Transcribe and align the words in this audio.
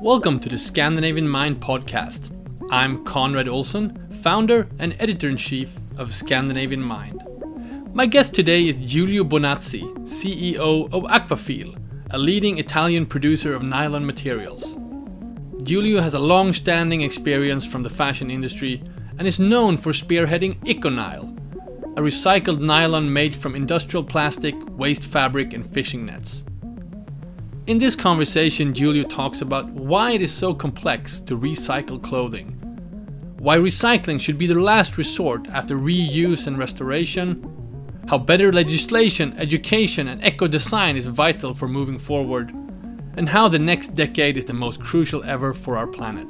Welcome 0.00 0.40
to 0.40 0.50
the 0.50 0.58
Scandinavian 0.58 1.26
Mind 1.26 1.58
podcast. 1.58 2.30
I'm 2.70 3.02
Conrad 3.04 3.48
Olson, 3.48 4.08
founder 4.22 4.68
and 4.78 4.94
editor 5.00 5.28
in 5.28 5.38
chief 5.38 5.74
of 5.96 6.14
Scandinavian 6.14 6.82
Mind. 6.82 7.22
My 7.94 8.04
guest 8.04 8.34
today 8.34 8.68
is 8.68 8.78
Giulio 8.78 9.24
Bonazzi, 9.24 9.82
CEO 10.00 10.92
of 10.92 11.04
Aquafil, 11.04 11.80
a 12.10 12.18
leading 12.18 12.58
Italian 12.58 13.06
producer 13.06 13.54
of 13.54 13.62
nylon 13.62 14.04
materials. 14.04 14.76
Giulio 15.62 16.02
has 16.02 16.14
a 16.14 16.18
long 16.18 16.52
standing 16.52 17.00
experience 17.00 17.64
from 17.64 17.82
the 17.82 17.90
fashion 17.90 18.30
industry 18.30 18.82
and 19.18 19.26
is 19.26 19.40
known 19.40 19.78
for 19.78 19.92
spearheading 19.92 20.62
ECONYL, 20.66 21.36
a 21.96 22.00
recycled 22.02 22.60
nylon 22.60 23.10
made 23.10 23.34
from 23.34 23.54
industrial 23.54 24.04
plastic, 24.04 24.54
waste 24.76 25.04
fabric, 25.04 25.54
and 25.54 25.66
fishing 25.66 26.04
nets. 26.04 26.44
In 27.66 27.78
this 27.78 27.96
conversation, 27.96 28.72
Giulio 28.72 29.02
talks 29.02 29.40
about 29.40 29.68
why 29.70 30.12
it 30.12 30.22
is 30.22 30.32
so 30.32 30.54
complex 30.54 31.18
to 31.20 31.36
recycle 31.36 32.00
clothing, 32.00 32.52
why 33.40 33.58
recycling 33.58 34.20
should 34.20 34.38
be 34.38 34.46
the 34.46 34.54
last 34.54 34.96
resort 34.96 35.48
after 35.48 35.76
reuse 35.76 36.46
and 36.46 36.58
restoration, 36.58 37.42
how 38.06 38.18
better 38.18 38.52
legislation, 38.52 39.34
education, 39.36 40.06
and 40.06 40.24
eco 40.24 40.46
design 40.46 40.96
is 40.96 41.06
vital 41.06 41.54
for 41.54 41.66
moving 41.66 41.98
forward, 41.98 42.50
and 43.16 43.28
how 43.28 43.48
the 43.48 43.58
next 43.58 43.96
decade 43.96 44.36
is 44.36 44.44
the 44.44 44.52
most 44.52 44.80
crucial 44.80 45.24
ever 45.24 45.52
for 45.52 45.76
our 45.76 45.88
planet. 45.88 46.28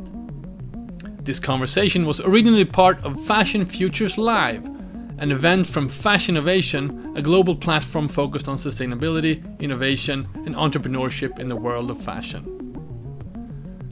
This 1.23 1.39
conversation 1.39 2.07
was 2.07 2.23
originally 2.23 2.65
part 2.65 3.05
of 3.05 3.23
Fashion 3.27 3.67
Futures 3.67 4.17
Live, 4.17 4.65
an 5.19 5.33
event 5.33 5.67
from 5.67 5.89
Fashinnovation, 5.89 7.17
a 7.17 7.23
global 7.23 7.57
platform 7.57 8.07
focused 8.07 8.49
on 8.49 8.59
sustainability, 8.59 9.59
innovation, 9.61 10.29
and 10.35 10.55
entrepreneurship 10.55 11.39
in 11.39 11.49
the 11.49 11.57
world 11.57 11.91
of 11.91 12.01
fashion. 12.01 12.53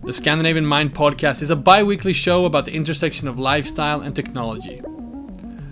The 0.03 0.13
Scandinavian 0.13 0.67
Mind 0.67 0.95
podcast 0.95 1.41
is 1.41 1.49
a 1.49 1.57
bi 1.57 1.83
weekly 1.83 2.13
show 2.13 2.45
about 2.45 2.67
the 2.67 2.75
intersection 2.75 3.27
of 3.27 3.39
lifestyle 3.39 4.03
and 4.03 4.15
technology. 4.15 4.83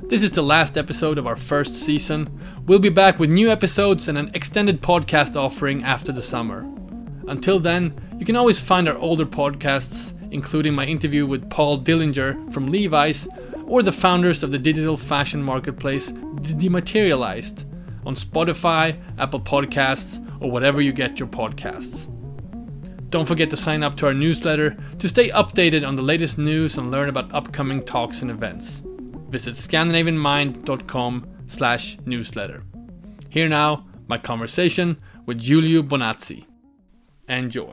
This 0.04 0.22
is 0.22 0.32
the 0.32 0.42
last 0.42 0.78
episode 0.78 1.18
of 1.18 1.26
our 1.26 1.36
first 1.36 1.74
season. 1.74 2.40
We'll 2.66 2.78
be 2.78 2.88
back 2.88 3.18
with 3.18 3.30
new 3.30 3.50
episodes 3.50 4.08
and 4.08 4.16
an 4.16 4.30
extended 4.32 4.80
podcast 4.80 5.36
offering 5.36 5.84
after 5.84 6.12
the 6.12 6.22
summer. 6.22 6.66
Until 7.28 7.60
then, 7.60 7.94
you 8.18 8.24
can 8.24 8.36
always 8.36 8.58
find 8.58 8.88
our 8.88 8.96
older 8.96 9.26
podcasts, 9.26 10.14
including 10.32 10.72
my 10.72 10.86
interview 10.86 11.26
with 11.26 11.50
Paul 11.50 11.82
Dillinger 11.82 12.50
from 12.54 12.72
Levi's 12.72 13.28
or 13.72 13.82
the 13.82 13.90
founders 13.90 14.42
of 14.42 14.50
the 14.50 14.58
digital 14.58 14.98
fashion 14.98 15.42
marketplace 15.42 16.08
Dematerialized 16.58 17.64
on 18.04 18.14
Spotify, 18.14 19.00
Apple 19.18 19.40
Podcasts, 19.40 20.20
or 20.42 20.50
whatever 20.50 20.82
you 20.82 20.92
get 20.92 21.18
your 21.18 21.26
podcasts. 21.26 22.06
Don't 23.08 23.26
forget 23.26 23.48
to 23.48 23.56
sign 23.56 23.82
up 23.82 23.94
to 23.96 24.06
our 24.06 24.12
newsletter 24.12 24.76
to 24.98 25.08
stay 25.08 25.30
updated 25.30 25.88
on 25.88 25.96
the 25.96 26.02
latest 26.02 26.36
news 26.36 26.76
and 26.76 26.90
learn 26.90 27.08
about 27.08 27.32
upcoming 27.32 27.82
talks 27.82 28.20
and 28.20 28.30
events. 28.30 28.82
Visit 29.30 29.54
scandinavianmind.com 29.54 31.26
slash 31.46 31.96
newsletter. 32.04 32.64
Here 33.30 33.48
now, 33.48 33.86
my 34.06 34.18
conversation 34.18 35.00
with 35.24 35.40
Giulio 35.40 35.80
Bonazzi. 35.82 36.44
Enjoy. 37.26 37.72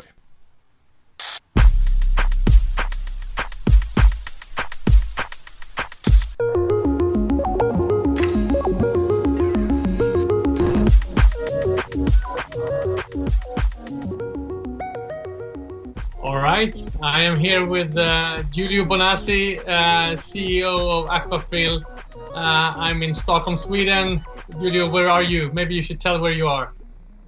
Right. 16.41 16.75
I 17.01 17.21
am 17.21 17.39
here 17.39 17.65
with 17.65 17.97
uh, 17.97 18.43
Giulio 18.51 18.85
Bonazzi, 18.85 19.59
uh, 19.59 20.15
CEO 20.15 21.03
of 21.03 21.09
Aquafil. 21.09 21.83
Uh, 22.33 22.73
I'm 22.75 23.03
in 23.03 23.13
Stockholm, 23.13 23.55
Sweden. 23.55 24.23
Giulio, 24.59 24.89
where 24.89 25.09
are 25.09 25.23
you? 25.23 25.51
Maybe 25.53 25.75
you 25.75 25.81
should 25.81 25.99
tell 25.99 26.19
where 26.19 26.31
you 26.31 26.47
are. 26.47 26.73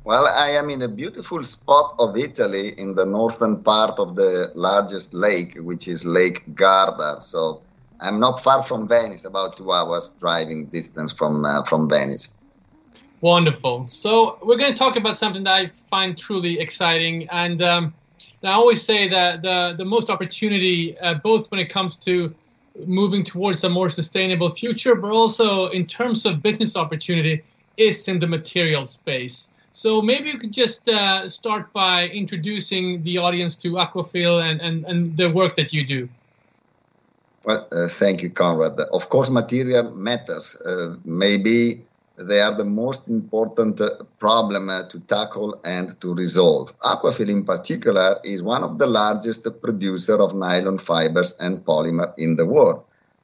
Well, 0.03 0.25
I 0.27 0.49
am 0.49 0.69
in 0.69 0.81
a 0.81 0.87
beautiful 0.87 1.43
spot 1.43 1.95
of 1.99 2.17
Italy 2.17 2.73
in 2.77 2.95
the 2.95 3.05
northern 3.05 3.63
part 3.63 3.99
of 3.99 4.15
the 4.15 4.51
largest 4.55 5.13
lake, 5.13 5.55
which 5.57 5.87
is 5.87 6.03
Lake 6.05 6.55
Garda. 6.55 7.21
So 7.21 7.61
I'm 7.99 8.19
not 8.19 8.41
far 8.41 8.63
from 8.63 8.87
Venice, 8.87 9.25
about 9.25 9.57
two 9.57 9.71
hours 9.71 10.09
driving 10.19 10.65
distance 10.67 11.13
from 11.13 11.45
uh, 11.45 11.63
from 11.63 11.87
Venice. 11.87 12.35
Wonderful. 13.21 13.85
So 13.85 14.39
we're 14.41 14.57
going 14.57 14.73
to 14.73 14.77
talk 14.77 14.95
about 14.97 15.15
something 15.17 15.43
that 15.43 15.53
I 15.53 15.67
find 15.67 16.17
truly 16.17 16.59
exciting, 16.59 17.29
and 17.29 17.61
um, 17.61 17.93
and 18.41 18.49
I 18.49 18.53
always 18.53 18.81
say 18.81 19.07
that 19.07 19.41
the 19.43 19.75
the 19.77 19.85
most 19.85 20.09
opportunity, 20.09 20.97
uh, 20.99 21.15
both 21.15 21.51
when 21.51 21.59
it 21.59 21.69
comes 21.69 21.95
to 21.97 22.33
moving 22.87 23.23
towards 23.23 23.63
a 23.63 23.69
more 23.69 23.89
sustainable 23.89 24.49
future, 24.49 24.95
but 24.95 25.11
also 25.11 25.67
in 25.69 25.85
terms 25.85 26.25
of 26.25 26.41
business 26.41 26.75
opportunity, 26.75 27.43
is 27.77 28.07
in 28.07 28.19
the 28.19 28.27
material 28.27 28.85
space. 28.85 29.51
So 29.73 30.01
maybe 30.01 30.29
you 30.29 30.37
could 30.37 30.53
just 30.53 30.87
uh, 30.89 31.29
start 31.29 31.71
by 31.73 32.07
introducing 32.09 33.03
the 33.03 33.17
audience 33.17 33.55
to 33.57 33.73
Aquafil 33.73 34.43
and, 34.43 34.61
and, 34.61 34.85
and 34.85 35.15
the 35.15 35.29
work 35.29 35.55
that 35.55 35.71
you 35.71 35.85
do. 35.85 36.09
Well, 37.43 37.67
uh, 37.71 37.87
thank 37.87 38.21
you, 38.21 38.29
Conrad. 38.29 38.79
Of 38.91 39.09
course, 39.09 39.29
material 39.29 39.91
matters. 39.91 40.55
Uh, 40.57 40.95
maybe 41.05 41.81
they 42.23 42.41
are 42.41 42.55
the 42.55 42.65
most 42.65 43.07
important 43.07 43.81
problem 44.19 44.69
uh, 44.69 44.83
to 44.83 44.99
tackle 45.01 45.59
and 45.63 45.99
to 46.01 46.13
resolve. 46.13 46.77
Aquafil, 46.79 47.29
in 47.29 47.43
particular, 47.45 48.19
is 48.23 48.43
one 48.43 48.63
of 48.63 48.77
the 48.77 48.87
largest 48.87 49.47
producer 49.61 50.15
of 50.15 50.35
nylon 50.35 50.77
fibers 50.77 51.37
and 51.39 51.65
polymer 51.65 52.13
in 52.17 52.35
the 52.35 52.45
world. 52.45 52.83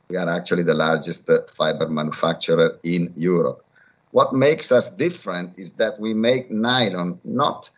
We 0.10 0.18
are 0.18 0.30
actually 0.30 0.64
the 0.64 0.74
largest 0.74 1.30
uh, 1.30 1.40
fiber 1.54 1.88
manufacturer 1.90 2.80
in 2.84 3.14
Europe. 3.16 3.64
What 4.12 4.34
makes 4.34 4.72
us 4.72 4.90
different 4.90 5.58
is 5.60 5.74
that 5.74 6.00
we 6.00 6.14
make 6.14 6.50
nylon 6.50 7.20
not 7.24 7.70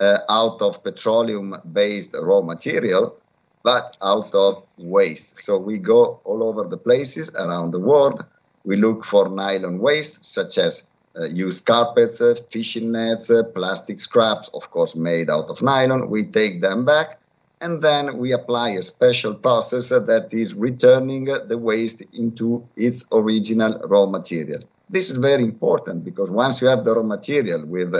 uh, 0.00 0.18
out 0.28 0.60
of 0.62 0.82
petroleum-based 0.82 2.16
raw 2.20 2.40
material, 2.40 3.16
but 3.62 3.96
out 4.02 4.34
of 4.34 4.62
waste. 4.78 5.38
So 5.38 5.58
we 5.58 5.78
go 5.78 6.20
all 6.24 6.42
over 6.42 6.64
the 6.64 6.76
places 6.76 7.30
around 7.34 7.70
the 7.70 7.80
world 7.80 8.24
we 8.64 8.76
look 8.76 9.04
for 9.04 9.28
nylon 9.28 9.78
waste, 9.78 10.24
such 10.24 10.58
as 10.58 10.86
uh, 11.16 11.26
used 11.26 11.64
carpets, 11.66 12.20
uh, 12.20 12.34
fishing 12.50 12.90
nets, 12.92 13.30
uh, 13.30 13.42
plastic 13.54 13.98
scraps, 13.98 14.48
of 14.54 14.70
course, 14.70 14.96
made 14.96 15.30
out 15.30 15.48
of 15.48 15.62
nylon. 15.62 16.10
We 16.10 16.24
take 16.24 16.60
them 16.60 16.84
back 16.84 17.18
and 17.60 17.80
then 17.80 18.18
we 18.18 18.32
apply 18.32 18.70
a 18.70 18.82
special 18.82 19.34
process 19.34 19.90
that 19.90 20.28
is 20.32 20.54
returning 20.54 21.24
the 21.24 21.56
waste 21.56 22.02
into 22.12 22.66
its 22.76 23.04
original 23.12 23.78
raw 23.84 24.06
material. 24.06 24.62
This 24.90 25.08
is 25.08 25.18
very 25.18 25.42
important 25.42 26.04
because 26.04 26.30
once 26.30 26.60
you 26.60 26.68
have 26.68 26.84
the 26.84 26.94
raw 26.94 27.02
material 27.02 27.64
with 27.64 27.94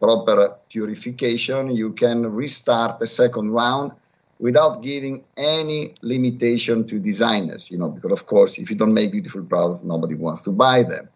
proper 0.00 0.54
purification, 0.68 1.70
you 1.70 1.92
can 1.92 2.30
restart 2.30 3.00
a 3.00 3.06
second 3.06 3.52
round 3.52 3.92
without 4.40 4.82
giving 4.82 5.22
any 5.36 5.94
limitation 6.02 6.86
to 6.86 6.98
designers, 6.98 7.70
you 7.70 7.78
know, 7.78 7.90
because 7.90 8.12
of 8.12 8.26
course, 8.26 8.58
if 8.58 8.70
you 8.70 8.76
don't 8.76 8.94
make 8.94 9.12
beautiful 9.12 9.44
products, 9.44 9.84
nobody 9.84 10.14
wants 10.14 10.42
to 10.42 10.50
buy 10.50 10.82
them. 10.82 11.08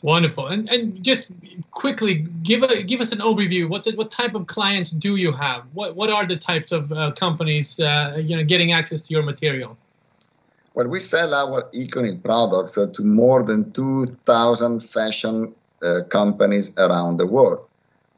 Wonderful, 0.00 0.46
and 0.46 0.70
and 0.70 1.02
just 1.02 1.32
quickly 1.72 2.24
give 2.44 2.62
a 2.62 2.84
give 2.84 3.00
us 3.00 3.10
an 3.10 3.18
overview. 3.18 3.68
What 3.68 3.84
what 3.96 4.12
type 4.12 4.36
of 4.36 4.46
clients 4.46 4.92
do 4.92 5.16
you 5.16 5.32
have? 5.32 5.64
What 5.74 5.96
what 5.96 6.08
are 6.08 6.24
the 6.24 6.36
types 6.36 6.70
of 6.70 6.92
uh, 6.92 7.10
companies 7.12 7.80
uh, 7.80 8.16
you 8.16 8.36
know 8.36 8.44
getting 8.44 8.70
access 8.70 9.02
to 9.02 9.12
your 9.12 9.24
material? 9.24 9.76
Well, 10.74 10.86
we 10.86 11.00
sell 11.00 11.34
our 11.34 11.68
ECONYL 11.72 12.22
products 12.22 12.78
uh, 12.78 12.86
to 12.92 13.02
more 13.02 13.42
than 13.42 13.72
two 13.72 14.06
thousand 14.06 14.84
fashion 14.84 15.52
uh, 15.82 16.02
companies 16.10 16.72
around 16.78 17.16
the 17.16 17.26
world 17.26 17.67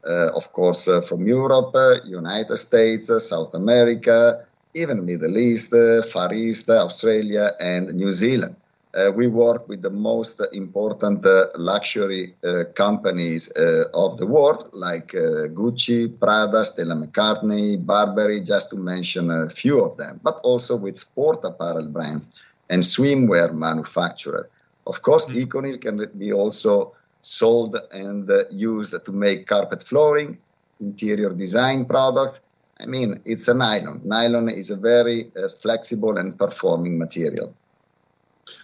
of 0.05 0.53
course, 0.53 0.88
uh, 0.88 1.00
from 1.00 1.26
Europe, 1.26 1.75
uh, 1.75 1.97
United 2.05 2.56
States, 2.56 3.11
South 3.29 3.55
America, 3.55 4.44
even 4.75 5.05
Middle 5.05 5.37
East, 5.37 5.75
Far 6.12 6.32
East, 6.32 6.70
Australia, 6.70 7.50
and 7.61 7.93
New 7.94 8.11
Zealand. 8.11 8.56
Uh, 8.93 9.12
we 9.14 9.29
work 9.29 9.69
with 9.69 9.82
the 9.82 9.91
most 9.91 10.41
important 10.52 11.25
uh, 11.25 11.47
luxury 11.56 12.35
uh, 12.43 12.64
companies 12.75 13.49
of 13.94 14.17
the 14.17 14.26
world, 14.26 14.69
like 14.73 15.08
Gucci, 15.55 16.08
Prada, 16.19 16.64
Stella 16.64 16.96
McCartney, 16.96 17.79
Burberry, 17.79 18.41
just 18.41 18.70
to 18.70 18.76
mention 18.76 19.31
a 19.31 19.49
few 19.49 19.81
of 19.81 19.96
them, 19.96 20.19
but 20.25 20.41
also 20.43 20.75
with 20.75 20.99
sport 20.99 21.38
apparel 21.44 21.87
brands 21.87 22.35
and 22.69 22.82
swimwear 22.82 23.55
manufacturer. 23.55 24.49
Of 24.88 25.03
course, 25.03 25.26
mm-hmm. 25.26 25.38
ECONYL 25.38 25.81
can 25.81 26.11
be 26.19 26.32
also 26.32 26.93
sold 27.22 27.76
and 27.93 28.31
uh, 28.31 28.44
used 28.50 28.94
to 29.05 29.12
make 29.12 29.46
carpet 29.46 29.82
flooring, 29.82 30.38
interior 30.81 31.31
design 31.31 31.84
products. 31.84 32.40
I 32.81 32.87
mean, 32.87 33.20
it's 33.25 33.49
a 33.49 33.55
nylon. 33.55 34.00
Nylon 34.05 34.49
is 34.49 34.70
a 34.70 34.76
very 34.76 35.31
uh, 35.37 35.49
flexible 35.49 36.17
and 36.17 36.38
performing 36.38 36.99
material. 36.99 37.55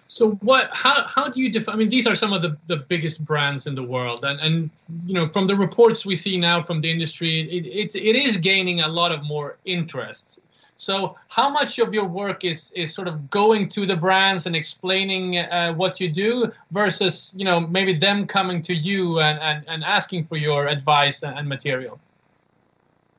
So 0.08 0.32
what? 0.40 0.70
How 0.72 1.06
how 1.08 1.28
do 1.28 1.40
you 1.40 1.50
define? 1.50 1.74
I 1.74 1.78
mean, 1.78 1.88
these 1.88 2.06
are 2.06 2.14
some 2.14 2.32
of 2.32 2.42
the, 2.42 2.56
the 2.66 2.76
biggest 2.76 3.24
brands 3.24 3.66
in 3.66 3.74
the 3.74 3.82
world, 3.82 4.24
and 4.24 4.40
and 4.40 4.70
you 5.06 5.14
know 5.14 5.28
from 5.28 5.46
the 5.46 5.54
reports 5.54 6.06
we 6.06 6.14
see 6.14 6.36
now 6.36 6.62
from 6.62 6.80
the 6.80 6.90
industry, 6.90 7.40
it, 7.40 7.66
it's 7.66 7.94
it 7.94 8.16
is 8.16 8.36
gaining 8.36 8.80
a 8.80 8.88
lot 8.88 9.12
of 9.12 9.22
more 9.24 9.58
interest. 9.64 10.40
So 10.76 11.16
how 11.28 11.48
much 11.48 11.78
of 11.78 11.94
your 11.94 12.06
work 12.06 12.44
is 12.44 12.72
is 12.72 12.94
sort 12.94 13.08
of 13.08 13.30
going 13.30 13.68
to 13.70 13.86
the 13.86 13.96
brands 13.96 14.46
and 14.46 14.54
explaining 14.54 15.38
uh, 15.38 15.72
what 15.74 16.00
you 16.00 16.08
do 16.12 16.52
versus 16.70 17.34
you 17.38 17.44
know 17.44 17.60
maybe 17.60 17.92
them 17.94 18.26
coming 18.26 18.62
to 18.62 18.74
you 18.74 19.20
and 19.20 19.38
and, 19.40 19.64
and 19.68 19.84
asking 19.84 20.24
for 20.24 20.36
your 20.36 20.66
advice 20.66 21.22
and, 21.22 21.38
and 21.38 21.48
material? 21.48 21.98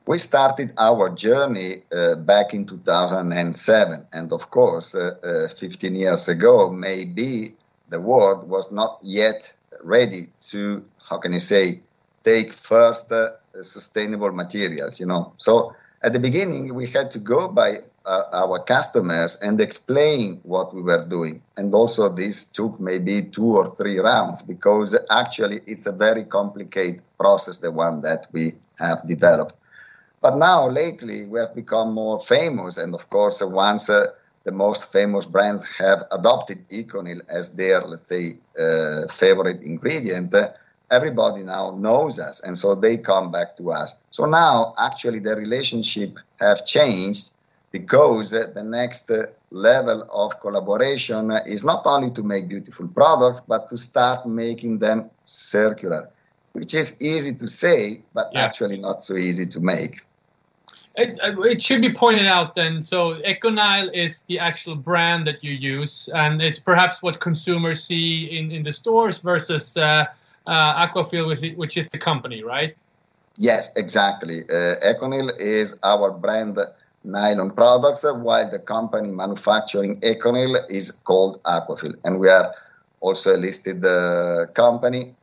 we 0.08 0.16
started 0.16 0.72
our 0.78 1.10
journey 1.10 1.82
uh, 1.92 2.14
back 2.14 2.54
in 2.54 2.64
2007. 2.64 4.06
And 4.14 4.32
of 4.32 4.50
course, 4.50 4.94
uh, 4.94 5.16
uh, 5.22 5.48
15 5.48 5.94
years 5.94 6.28
ago, 6.28 6.70
maybe 6.70 7.54
the 7.90 8.00
world 8.00 8.48
was 8.48 8.72
not 8.72 8.98
yet 9.02 9.52
ready 9.82 10.28
to, 10.48 10.82
how 11.10 11.18
can 11.18 11.34
I 11.34 11.38
say, 11.38 11.82
take 12.24 12.54
first 12.54 13.12
uh, 13.12 13.32
sustainable 13.60 14.32
materials, 14.32 14.98
you 14.98 15.04
know. 15.04 15.34
So 15.36 15.74
at 16.02 16.12
the 16.12 16.20
beginning, 16.20 16.74
we 16.74 16.86
had 16.86 17.10
to 17.12 17.18
go 17.18 17.48
by 17.48 17.78
uh, 18.06 18.22
our 18.32 18.58
customers 18.60 19.36
and 19.42 19.60
explain 19.60 20.40
what 20.44 20.74
we 20.74 20.80
were 20.80 21.04
doing. 21.06 21.42
And 21.56 21.74
also, 21.74 22.08
this 22.08 22.44
took 22.44 22.78
maybe 22.80 23.22
two 23.22 23.56
or 23.56 23.66
three 23.66 23.98
rounds 23.98 24.42
because 24.42 24.98
actually 25.10 25.60
it's 25.66 25.86
a 25.86 25.92
very 25.92 26.24
complicated 26.24 27.02
process, 27.18 27.58
the 27.58 27.72
one 27.72 28.00
that 28.02 28.26
we 28.32 28.52
have 28.78 29.06
developed. 29.06 29.56
But 30.20 30.36
now, 30.36 30.68
lately, 30.68 31.26
we 31.26 31.38
have 31.40 31.54
become 31.54 31.92
more 31.92 32.18
famous, 32.18 32.76
and 32.76 32.94
of 32.94 33.08
course, 33.10 33.42
once 33.42 33.88
uh, 33.88 34.06
the 34.44 34.52
most 34.52 34.90
famous 34.90 35.26
brands 35.26 35.64
have 35.76 36.04
adopted 36.10 36.66
ECONYL 36.70 37.20
as 37.28 37.54
their, 37.54 37.80
let's 37.82 38.06
say, 38.06 38.38
uh, 38.58 39.06
favorite 39.08 39.62
ingredient, 39.62 40.34
uh, 40.34 40.48
everybody 40.90 41.42
now 41.42 41.76
knows 41.78 42.18
us, 42.18 42.40
and 42.40 42.56
so 42.56 42.74
they 42.74 42.96
come 42.96 43.30
back 43.30 43.56
to 43.58 43.72
us. 43.72 43.94
So 44.10 44.24
now, 44.24 44.72
actually, 44.78 45.20
the 45.20 45.36
relationship 45.36 46.18
have 46.40 46.64
changed 46.64 47.32
because 47.70 48.32
uh, 48.32 48.46
the 48.54 48.62
next 48.62 49.10
uh, 49.10 49.26
level 49.50 50.08
of 50.12 50.40
collaboration 50.40 51.30
is 51.46 51.64
not 51.64 51.82
only 51.84 52.10
to 52.12 52.22
make 52.22 52.48
beautiful 52.48 52.88
products, 52.88 53.42
but 53.46 53.68
to 53.68 53.76
start 53.76 54.26
making 54.26 54.78
them 54.78 55.10
circular, 55.24 56.08
which 56.52 56.74
is 56.74 57.00
easy 57.00 57.34
to 57.34 57.46
say, 57.46 58.00
but 58.14 58.30
yeah. 58.32 58.44
actually 58.44 58.78
not 58.78 59.02
so 59.02 59.14
easy 59.14 59.46
to 59.46 59.60
make. 59.60 60.04
It, 60.96 61.16
it, 61.22 61.62
should 61.62 61.80
be 61.80 61.92
pointed 61.92 62.26
out 62.26 62.56
then. 62.56 62.82
So 62.82 63.14
ECONYL 63.22 63.94
is 63.94 64.22
the 64.22 64.40
actual 64.40 64.74
brand 64.74 65.28
that 65.28 65.44
you 65.44 65.52
use, 65.52 66.08
and 66.12 66.42
it's 66.42 66.58
perhaps 66.58 67.04
what 67.04 67.20
consumers 67.20 67.84
see 67.84 68.36
in, 68.36 68.50
in 68.50 68.64
the 68.64 68.72
stores 68.72 69.20
versus 69.20 69.76
uh, 69.76 70.06
uh, 70.48 70.86
Aquafil, 70.86 71.28
which, 71.56 71.76
is 71.76 71.88
the 71.88 71.98
company, 71.98 72.42
right? 72.42 72.76
Yes, 73.36 73.70
exactly. 73.76 74.42
Uh, 74.50 74.74
ECONYL 74.82 75.38
is 75.38 75.78
our 75.84 76.10
brand 76.10 76.58
nylon 77.04 77.50
products, 77.52 78.04
while 78.04 78.50
the 78.50 78.58
company 78.58 79.10
manufacturing 79.12 80.00
ECONYL 80.00 80.68
is 80.68 80.90
called 80.90 81.40
Aquafil, 81.44 81.94
and 82.04 82.18
we 82.18 82.28
are 82.28 82.52
also 83.00 83.36
a 83.36 83.38
listed 83.38 83.84
uh, 83.84 84.46
company 84.54 85.14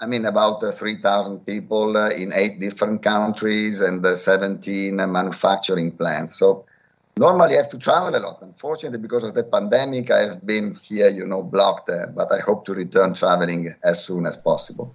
I 0.00 0.06
mean, 0.06 0.26
about 0.26 0.62
uh, 0.62 0.72
3,000 0.72 1.46
people 1.46 1.96
uh, 1.96 2.10
in 2.10 2.32
eight 2.34 2.60
different 2.60 3.02
countries 3.02 3.80
and 3.80 4.04
uh, 4.04 4.16
17 4.16 4.96
manufacturing 4.96 5.92
plants. 5.92 6.36
So 6.38 6.64
normally 7.18 7.54
I 7.54 7.56
have 7.58 7.68
to 7.68 7.78
travel 7.78 8.14
a 8.16 8.18
lot. 8.18 8.38
Unfortunately, 8.42 8.98
because 8.98 9.24
of 9.24 9.34
the 9.34 9.44
pandemic, 9.44 10.10
I 10.10 10.20
have 10.20 10.46
been 10.46 10.76
here, 10.82 11.08
you 11.08 11.24
know, 11.24 11.42
blocked. 11.42 11.90
Uh, 11.90 12.06
but 12.06 12.32
I 12.32 12.40
hope 12.40 12.64
to 12.66 12.74
return 12.74 13.14
traveling 13.14 13.74
as 13.84 14.04
soon 14.04 14.26
as 14.26 14.36
possible. 14.36 14.94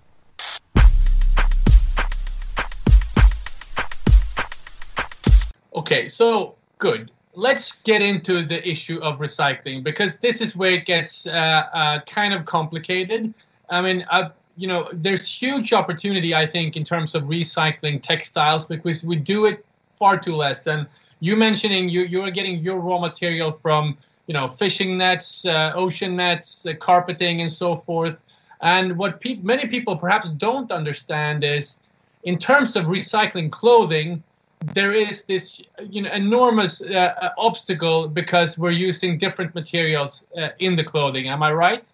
Okay, 5.75 6.07
so 6.07 6.56
good. 6.77 7.12
Let's 7.36 7.81
get 7.83 8.01
into 8.01 8.44
the 8.44 8.68
issue 8.68 9.00
of 9.01 9.19
recycling 9.19 9.83
because 9.83 10.18
this 10.18 10.42
is 10.42 10.56
where 10.56 10.71
it 10.71 10.86
gets 10.86 11.25
uh, 11.25 11.31
uh, 11.74 12.01
kind 12.01 12.33
of 12.33 12.44
complicated. 12.45 13.33
I 13.69 13.81
mean, 13.81 14.06
you 14.57 14.68
know, 14.68 14.89
there's 14.92 15.31
huge 15.31 15.71
opportunity, 15.71 16.36
I 16.36 16.45
think, 16.45 16.75
in 16.75 16.83
terms 16.83 17.16
of 17.16 17.24
recycling 17.24 18.01
textiles 18.01 18.66
because 18.66 19.06
we 19.06 19.16
do 19.16 19.45
it 19.45 19.66
far 19.83 20.19
too 20.19 20.36
less. 20.36 20.68
And 20.68 20.86
you 21.19 21.36
mentioning 21.36 21.89
you 21.89 22.01
you're 22.01 22.31
getting 22.31 22.60
your 22.60 22.80
raw 22.80 23.00
material 23.00 23.51
from 23.51 23.98
you 24.27 24.33
know 24.33 24.48
fishing 24.48 24.98
nets, 24.98 25.45
uh, 25.45 25.71
ocean 25.75 26.16
nets, 26.16 26.66
uh, 26.66 26.74
carpeting, 26.75 27.42
and 27.42 27.51
so 27.51 27.75
forth. 27.75 28.24
And 28.62 28.98
what 28.98 29.21
pe- 29.21 29.42
many 29.42 29.68
people 29.68 29.95
perhaps 29.95 30.30
don't 30.30 30.71
understand 30.71 31.44
is, 31.44 31.80
in 32.24 32.38
terms 32.38 32.75
of 32.75 32.86
recycling 32.86 33.51
clothing, 33.51 34.21
there 34.74 34.94
is 34.94 35.24
this 35.24 35.62
you 35.89 36.01
know 36.01 36.12
enormous 36.12 36.81
uh, 36.81 37.13
uh 37.21 37.30
obstacle 37.38 38.07
because 38.07 38.57
we're 38.57 38.80
using 38.89 39.18
different 39.18 39.56
materials 39.56 40.25
uh, 40.38 40.50
in 40.60 40.75
the 40.75 40.83
clothing. 40.83 41.27
Am 41.27 41.42
I 41.44 41.51
right? 41.54 41.92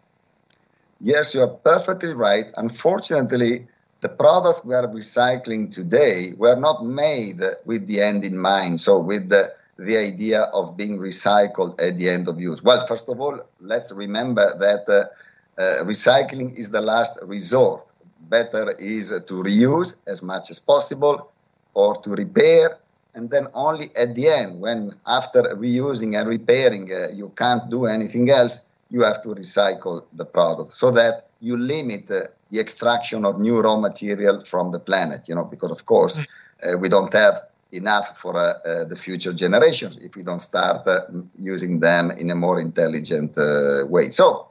Yes, 1.00 1.34
you 1.34 1.42
are 1.42 1.48
perfectly 1.48 2.14
right. 2.14 2.52
Unfortunately, 2.58 3.68
the 4.02 4.10
products 4.10 4.64
we 4.64 4.76
are 4.76 4.88
recycling 4.88 5.72
today 5.72 6.34
were 6.38 6.56
not 6.56 6.86
made 6.86 7.42
with 7.66 7.88
the 7.88 8.02
end 8.02 8.24
in 8.24 8.38
mind, 8.38 8.82
so 8.82 9.00
with 9.00 9.30
the, 9.30 9.54
the 9.78 9.98
idea 9.98 10.42
of 10.54 10.78
being 10.78 10.98
recycled 10.98 11.82
at 11.82 11.98
the 11.98 12.10
end 12.10 12.28
of 12.28 12.40
use. 12.40 12.62
Well, 12.62 12.86
first 12.88 13.10
of 13.10 13.20
all, 13.20 13.40
let's 13.62 13.92
remember 13.92 14.52
that 14.60 14.88
uh, 14.90 15.62
uh, 15.62 15.84
recycling 15.84 16.58
is 16.58 16.72
the 16.72 16.82
last 16.82 17.18
resort. 17.24 17.86
Better 18.30 18.74
is 18.80 19.10
to 19.10 19.34
reuse 19.44 19.96
as 20.08 20.22
much 20.22 20.50
as 20.50 20.60
possible 20.60 21.32
or 21.74 21.96
to 22.02 22.10
repair 22.12 22.78
and 23.16 23.30
then 23.30 23.48
only 23.54 23.90
at 23.96 24.14
the 24.14 24.28
end 24.28 24.60
when 24.60 24.94
after 25.08 25.42
reusing 25.56 26.20
and 26.20 26.28
repairing 26.28 26.92
uh, 26.92 27.08
you 27.14 27.32
can't 27.38 27.70
do 27.70 27.86
anything 27.86 28.30
else 28.30 28.66
you 28.92 29.02
have 29.02 29.22
to 29.22 29.30
recycle 29.30 30.04
the 30.14 30.26
product 30.26 30.70
so 30.70 30.92
that 30.92 31.25
you 31.40 31.58
limit 31.58 32.10
uh, 32.10 32.22
the 32.52 32.60
extraction 32.60 33.26
of 33.26 33.40
new 33.40 33.60
raw 33.62 33.78
material 33.78 34.42
from 34.42 34.72
the 34.72 34.80
planet, 34.80 35.28
you 35.28 35.36
know, 35.36 35.46
because 35.46 35.72
of 35.72 35.86
course 35.86 36.20
mm. 36.20 36.26
uh, 36.74 36.78
we 36.78 36.90
don't 36.90 37.14
have 37.14 37.42
enough 37.72 38.18
for 38.18 38.38
uh, 38.38 38.54
uh, 38.66 38.84
the 38.86 38.96
future 38.96 39.34
generations 39.34 39.98
if 39.98 40.16
we 40.16 40.24
don't 40.24 40.40
start 40.40 40.88
uh, 40.88 41.02
using 41.38 41.80
them 41.80 42.12
in 42.12 42.30
a 42.30 42.36
more 42.36 42.60
intelligent 42.60 43.38
uh, 43.38 43.86
way. 43.88 44.10
So 44.10 44.48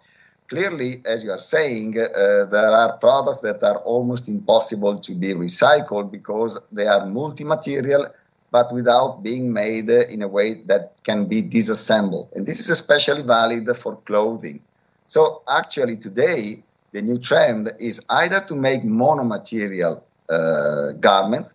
clearly, 0.48 1.02
as 1.06 1.24
you 1.24 1.30
are 1.30 1.38
saying, 1.38 1.92
there 1.92 2.72
are 2.82 2.98
products 2.98 3.40
that 3.40 3.62
are 3.62 3.78
almost 3.78 4.28
impossible 4.28 4.98
to 4.98 5.14
be 5.14 5.32
recycled 5.32 6.10
because 6.10 6.58
they 6.70 6.86
are 6.86 7.06
multi-material 7.06 8.06
but 8.50 8.72
without 8.72 9.20
being 9.20 9.52
made 9.52 9.90
in 9.90 10.22
a 10.22 10.28
way 10.28 10.54
that 10.54 10.92
can 11.02 11.26
be 11.26 11.42
disassembled. 11.42 12.28
And 12.36 12.46
this 12.46 12.60
is 12.60 12.70
especially 12.70 13.22
valid 13.22 13.66
for 13.76 13.96
clothing. 14.04 14.62
So, 15.08 15.42
actually, 15.48 15.96
today, 15.96 16.62
the 16.94 17.02
new 17.02 17.18
trend 17.18 17.72
is 17.80 18.00
either 18.08 18.40
to 18.46 18.54
make 18.54 18.82
monomaterial 18.82 20.00
uh, 20.30 20.92
garments, 21.00 21.52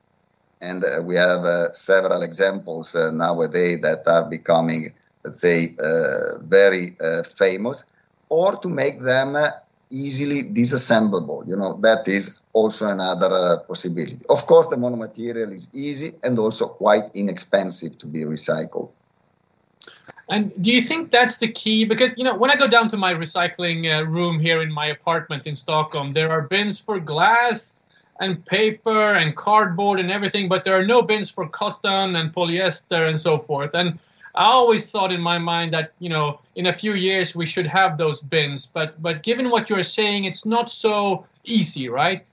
and 0.62 0.84
uh, 0.84 1.01
we 1.01 1.15
have 1.15 1.46
uh, 1.46 1.72
several 1.72 2.22
examples 2.22 2.93
uh, 2.93 3.10
nowadays 3.12 3.79
that 3.81 4.05
are 4.05 4.25
becoming, 4.25 4.93
let's 5.24 5.39
say, 5.39 5.74
uh, 5.79 6.38
very 6.39 6.98
uh, 7.00 7.24
famous, 7.24 7.86
or 8.27 8.58
to 8.58 8.67
make 8.67 9.01
them 9.01 9.38
easily 9.89 10.43
disassemblable. 10.43 11.48
You 11.48 11.55
know, 11.55 11.79
that 11.81 12.08
is 12.08 12.41
also 12.51 12.88
another 12.88 13.31
uh, 13.34 13.60
possibility. 13.65 14.19
Of 14.29 14.46
course, 14.46 14.67
the 14.67 14.75
monomaterial 14.75 15.53
is 15.53 15.69
easy 15.74 16.12
and 16.22 16.38
also 16.38 16.67
quite 16.67 17.05
inexpensive 17.13 17.98
to 18.00 18.05
be 18.05 18.25
recycled. 18.25 18.89
And 20.29 20.53
do 20.62 20.71
you 20.71 20.81
think 20.81 21.09
that's 21.09 21.39
the 21.39 21.48
key? 21.48 21.86
Because 21.86 22.17
you 22.17 22.24
know, 22.24 22.36
when 22.36 22.51
I 22.51 22.55
go 22.55 22.67
down 22.67 22.88
to 22.89 22.98
my 22.98 23.13
recycling 23.13 23.86
uh, 23.86 24.05
room 24.05 24.39
here 24.39 24.62
in 24.62 24.71
my 24.71 24.86
apartment 24.86 25.48
in 25.48 25.55
Stockholm, 25.55 26.13
there 26.13 26.29
are 26.31 26.41
bins 26.41 26.79
for 26.79 27.00
glass 27.00 27.75
and 28.19 28.45
paper 28.45 29.13
and 29.15 29.36
cardboard 29.36 30.00
and 30.00 30.12
everything, 30.12 30.48
but 30.48 30.63
there 30.63 30.75
are 30.75 30.86
no 30.86 31.01
bins 31.01 31.29
for 31.31 31.48
cotton 31.48 32.15
and 32.15 32.33
polyester 32.33 33.07
and 33.07 33.17
so 33.17 33.38
forth. 33.38 33.74
And 33.74 33.98
I 34.36 34.45
always 34.45 34.91
thought 34.91 35.12
in 35.12 35.21
my 35.21 35.39
mind 35.39 35.74
that 35.74 35.93
you 35.98 36.09
know 36.09 36.39
in 36.55 36.67
a 36.67 36.74
few 36.74 36.93
years 36.93 37.36
we 37.36 37.48
should 37.48 37.65
have 37.65 37.98
those 37.98 38.21
bins, 38.21 38.67
but 38.67 39.01
but 39.01 39.24
given 39.24 39.50
what 39.50 39.69
you're 39.69 39.83
saying, 39.83 40.25
it's 40.25 40.45
not 40.45 40.69
so 40.69 41.25
easy, 41.43 41.89
right? 41.89 42.29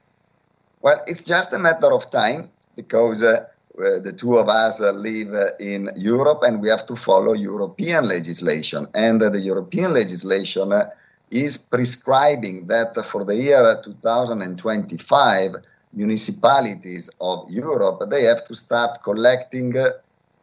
Well, 0.83 1.01
it's 1.07 1.25
just 1.25 1.55
a 1.55 1.59
matter 1.59 1.91
of 1.93 2.11
time 2.11 2.51
because 2.77 3.23
uh, 3.23 3.47
the 3.77 4.13
two 4.13 4.39
of 4.39 4.49
us 4.49 4.81
uh, 4.81 4.93
live 4.93 5.33
uh, 5.35 5.49
in 5.61 5.91
Europe 5.97 6.43
and 6.43 6.61
we 6.61 6.69
have 6.69 6.87
to 6.87 6.97
follow 6.97 7.33
European 7.33 8.07
legislation, 8.09 8.87
and 8.95 9.23
uh, 9.23 9.29
the 9.29 9.41
European 9.41 9.93
legislation 9.93 10.73
uh, 10.73 10.89
is 11.31 11.59
prescribing 11.59 12.67
that 12.67 12.95
for 13.05 13.25
the 13.25 13.35
year 13.35 13.81
2025 13.85 15.57
municipalities 15.93 17.11
of 17.21 17.51
Europe 17.51 18.03
they 18.09 18.23
have 18.23 18.45
to 18.45 18.55
start 18.55 19.03
collecting 19.03 19.75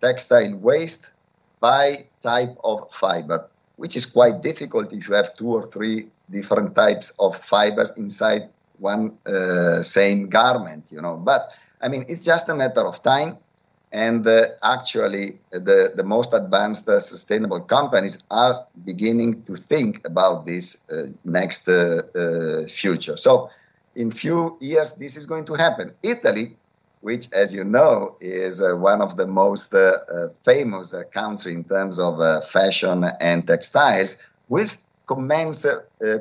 textile 0.01 0.55
waste 0.57 1.11
by 1.59 2.05
type 2.21 2.55
of 2.63 2.91
fiber, 2.91 3.47
which 3.77 3.95
is 3.95 4.05
quite 4.05 4.41
difficult 4.41 4.91
if 4.91 5.07
you 5.07 5.15
have 5.15 5.33
two 5.33 5.47
or 5.47 5.65
three 5.67 6.07
different 6.29 6.75
types 6.75 7.15
of 7.19 7.37
fibers 7.37 7.91
inside 7.95 8.49
one 8.79 9.17
uh, 9.25 9.81
same 9.81 10.27
garment, 10.27 10.91
you 10.91 11.01
know. 11.01 11.15
But 11.15 11.53
I 11.83 11.89
mean, 11.89 12.05
it's 12.07 12.25
just 12.25 12.49
a 12.49 12.55
matter 12.55 12.81
of 12.81 13.01
time. 13.03 13.37
And 13.91 14.25
uh, 14.25 14.45
actually, 14.63 15.37
the, 15.51 15.91
the 15.95 16.03
most 16.03 16.33
advanced 16.33 16.89
uh, 16.89 16.99
sustainable 16.99 17.61
companies 17.61 18.23
are 18.31 18.55
beginning 18.83 19.43
to 19.43 19.55
think 19.55 20.01
about 20.03 20.47
this 20.47 20.81
uh, 20.89 21.11
next 21.25 21.69
uh, 21.69 22.01
uh, 22.15 22.67
future. 22.67 23.17
So, 23.17 23.51
in 23.95 24.09
few 24.09 24.57
years, 24.59 24.93
this 24.93 25.15
is 25.15 25.27
going 25.27 25.45
to 25.45 25.53
happen. 25.53 25.91
Italy, 26.01 26.55
which, 27.01 27.31
as 27.33 27.53
you 27.53 27.63
know, 27.63 28.15
is 28.19 28.61
uh, 28.61 28.73
one 28.73 29.01
of 29.01 29.17
the 29.17 29.27
most 29.27 29.75
famous 30.43 30.95
country 31.13 31.53
in 31.53 31.63
terms 31.63 31.99
of 31.99 32.43
fashion 32.45 33.03
and 33.19 33.45
textiles, 33.45 34.17
will 34.49 34.65
commence 35.05 35.67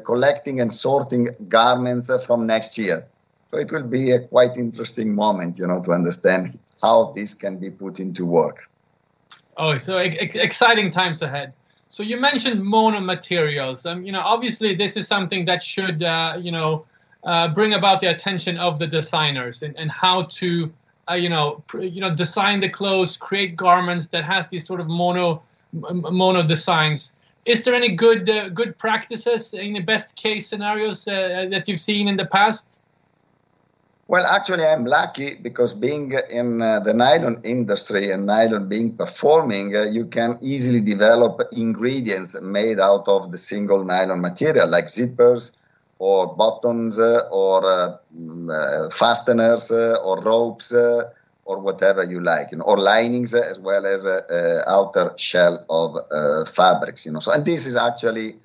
collecting 0.04 0.60
and 0.60 0.70
sorting 0.72 1.28
garments 1.48 2.10
from 2.26 2.46
next 2.46 2.76
year. 2.76 3.06
So 3.52 3.58
it 3.58 3.70
will 3.70 3.82
be 3.82 4.12
a 4.12 4.20
quite 4.20 4.56
interesting 4.56 5.14
moment, 5.14 5.58
you 5.58 5.66
know, 5.66 5.82
to 5.82 5.90
understand 5.90 6.58
how 6.80 7.12
this 7.14 7.34
can 7.34 7.58
be 7.58 7.68
put 7.70 8.00
into 8.00 8.24
work. 8.24 8.66
Oh, 9.58 9.76
so 9.76 9.98
ex- 9.98 10.36
exciting 10.36 10.90
times 10.90 11.20
ahead. 11.20 11.52
So 11.88 12.02
you 12.02 12.18
mentioned 12.18 12.62
monomaterials. 12.62 13.84
Um, 13.84 14.04
you 14.04 14.12
know, 14.12 14.22
obviously 14.24 14.74
this 14.74 14.96
is 14.96 15.06
something 15.06 15.44
that 15.44 15.62
should, 15.62 16.02
uh, 16.02 16.38
you 16.40 16.50
know, 16.50 16.86
uh, 17.24 17.48
bring 17.48 17.74
about 17.74 18.00
the 18.00 18.06
attention 18.06 18.56
of 18.56 18.78
the 18.78 18.86
designers 18.86 19.62
and, 19.62 19.76
and 19.78 19.90
how 19.92 20.22
to, 20.22 20.72
uh, 21.10 21.14
you 21.14 21.28
know, 21.28 21.62
pr- 21.66 21.82
you 21.82 22.00
know, 22.00 22.14
design 22.14 22.60
the 22.60 22.70
clothes, 22.70 23.18
create 23.18 23.54
garments 23.54 24.08
that 24.08 24.24
has 24.24 24.48
these 24.48 24.66
sort 24.66 24.80
of 24.80 24.88
mono 24.88 25.42
m- 25.74 26.06
mono 26.10 26.42
designs. 26.42 27.18
Is 27.44 27.62
there 27.64 27.74
any 27.74 27.90
good 27.90 28.30
uh, 28.30 28.48
good 28.48 28.78
practices 28.78 29.52
in 29.52 29.74
the 29.74 29.82
best 29.82 30.16
case 30.16 30.48
scenarios 30.48 31.06
uh, 31.06 31.48
that 31.50 31.68
you've 31.68 31.80
seen 31.80 32.08
in 32.08 32.16
the 32.16 32.26
past? 32.26 32.78
Well, 34.12 34.26
actually, 34.26 34.66
I'm 34.66 34.84
lucky 34.84 35.36
because 35.36 35.72
being 35.72 36.12
in 36.28 36.60
uh, 36.60 36.80
the 36.80 36.92
nylon 36.92 37.40
industry 37.44 38.10
and 38.10 38.26
nylon 38.26 38.68
being 38.68 38.94
performing, 38.94 39.74
uh, 39.74 39.84
you 39.84 40.04
can 40.04 40.38
easily 40.42 40.82
develop 40.82 41.40
ingredients 41.52 42.38
made 42.42 42.78
out 42.78 43.08
of 43.08 43.32
the 43.32 43.38
single 43.38 43.82
nylon 43.84 44.20
material, 44.20 44.68
like 44.68 44.88
zippers 44.88 45.56
or 45.98 46.36
buttons 46.36 46.98
uh, 46.98 47.20
or 47.32 47.64
uh, 47.64 47.96
mm, 48.14 48.50
uh, 48.52 48.90
fasteners 48.90 49.70
uh, 49.70 49.96
or 50.04 50.20
ropes 50.22 50.74
or 50.74 51.58
whatever 51.60 52.04
you 52.04 52.20
like, 52.20 52.52
you 52.52 52.58
know, 52.58 52.64
or 52.64 52.76
linings 52.76 53.32
as 53.32 53.58
well 53.60 53.86
as 53.86 54.04
outer 54.66 55.14
shell 55.16 55.64
of 55.70 56.48
fabrics, 56.50 57.06
you 57.06 57.12
know. 57.12 57.20
So, 57.20 57.32
and 57.32 57.46
this 57.46 57.66
is 57.66 57.76
actually 57.76 58.36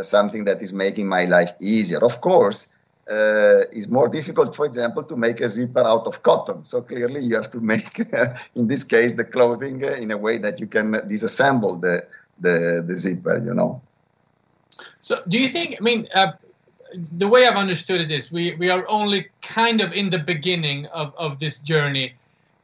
something 0.00 0.46
that 0.46 0.62
is 0.62 0.72
making 0.72 1.06
my 1.06 1.26
life 1.26 1.52
easier. 1.60 2.04
Of 2.04 2.20
course 2.20 2.66
uh, 3.10 3.62
is 3.72 3.88
more 3.88 4.08
difficult, 4.08 4.54
for 4.54 4.64
example, 4.64 5.02
to 5.02 5.16
make 5.16 5.40
a 5.40 5.48
zipper 5.48 5.84
out 5.84 6.06
of 6.06 6.22
cotton. 6.22 6.64
So 6.64 6.82
clearly, 6.82 7.20
you 7.22 7.34
have 7.34 7.50
to 7.50 7.60
make, 7.60 7.98
in 8.54 8.68
this 8.68 8.84
case, 8.84 9.14
the 9.14 9.24
clothing 9.24 9.82
in 9.82 10.10
a 10.10 10.16
way 10.16 10.38
that 10.38 10.60
you 10.60 10.66
can 10.66 10.92
disassemble 10.92 11.80
the 11.80 12.06
the, 12.38 12.84
the 12.86 12.94
zipper. 12.94 13.42
You 13.44 13.54
know. 13.54 13.80
So, 15.00 15.20
do 15.28 15.38
you 15.38 15.48
think? 15.48 15.76
I 15.80 15.82
mean, 15.82 16.08
uh, 16.14 16.32
the 17.12 17.26
way 17.26 17.46
I've 17.46 17.56
understood 17.56 18.00
it 18.00 18.10
is, 18.10 18.30
we 18.30 18.54
we 18.56 18.70
are 18.70 18.86
only 18.88 19.26
kind 19.42 19.80
of 19.80 19.92
in 19.92 20.10
the 20.10 20.18
beginning 20.18 20.86
of 20.86 21.12
of 21.16 21.40
this 21.40 21.58
journey. 21.58 22.14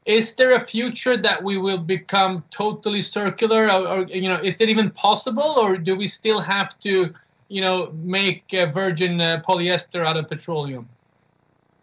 Is 0.07 0.37
there 0.37 0.54
a 0.54 0.61
future 0.61 1.18
that 1.18 1.42
we 1.42 1.59
will 1.59 1.78
become 1.78 2.40
totally 2.50 3.02
circular, 3.02 3.66
or, 3.66 3.87
or 3.88 4.02
you 4.04 4.28
know, 4.28 4.40
is 4.42 4.61
it 4.61 4.68
even 4.68 4.90
possible, 4.90 5.57
or 5.59 5.76
do 5.76 5.97
we 5.97 6.07
still 6.07 6.40
have 6.40 6.78
to 6.78 7.12
you 7.49 7.61
know, 7.61 7.93
make 8.02 8.52
uh, 8.55 8.67
virgin 8.67 9.21
uh, 9.21 9.43
polyester 9.47 10.05
out 10.05 10.17
of 10.17 10.28
petroleum? 10.28 10.88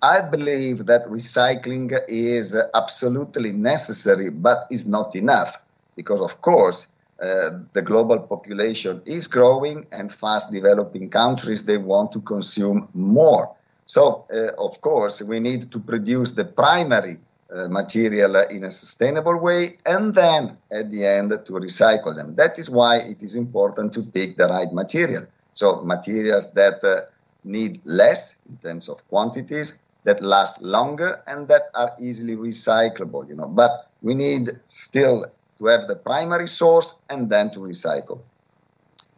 I 0.01 0.21
believe 0.21 0.85
that 0.85 1.05
recycling 1.05 1.97
is 2.07 2.55
absolutely 2.75 3.51
necessary, 3.51 4.29
but 4.29 4.65
is 4.69 4.87
not 4.87 5.15
enough 5.15 5.59
because, 5.95 6.21
of 6.21 6.41
course, 6.41 6.87
uh, 7.21 7.49
the 7.73 7.81
global 7.81 8.19
population 8.19 9.01
is 9.05 9.27
growing 9.27 9.87
and 9.91 10.11
fast 10.11 10.51
developing 10.51 11.09
countries 11.09 11.63
they 11.63 11.77
want 11.77 12.11
to 12.11 12.19
consume 12.21 12.87
more. 12.93 13.49
So, 13.85 14.25
uh, 14.33 14.51
of 14.61 14.81
course, 14.81 15.21
we 15.21 15.39
need 15.39 15.71
to 15.71 15.79
produce 15.79 16.31
the 16.31 16.45
primary 16.45 17.17
uh, 17.55 17.67
material 17.69 18.35
in 18.49 18.63
a 18.65 18.71
sustainable 18.71 19.39
way 19.39 19.77
and 19.85 20.13
then 20.13 20.57
at 20.71 20.91
the 20.91 21.05
end 21.05 21.29
to 21.29 21.53
recycle 21.53 22.15
them. 22.15 22.35
That 22.35 22.59
is 22.59 22.69
why 22.69 22.97
it 22.97 23.23
is 23.23 23.35
important 23.35 23.93
to 23.93 24.01
pick 24.01 24.37
the 24.37 24.47
right 24.47 24.71
material. 24.73 25.25
So 25.55 25.81
materials 25.81 26.51
that 26.53 26.83
uh, 26.83 27.09
need 27.43 27.81
less 27.85 28.35
in 28.47 28.57
terms 28.57 28.89
of 28.89 29.05
quantities, 29.07 29.79
that 30.03 30.21
last 30.21 30.61
longer, 30.61 31.21
and 31.25 31.47
that 31.47 31.63
are 31.73 31.91
easily 31.99 32.35
recyclable. 32.35 33.27
You 33.27 33.35
know, 33.35 33.47
but 33.47 33.89
we 34.01 34.13
need 34.13 34.49
still 34.67 35.25
to 35.57 35.65
have 35.65 35.87
the 35.87 35.95
primary 35.95 36.47
source 36.47 36.93
and 37.09 37.29
then 37.29 37.49
to 37.51 37.59
recycle. 37.59 38.19